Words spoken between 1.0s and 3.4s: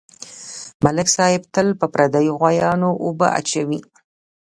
صاحب تل په پردیو غویانواوبه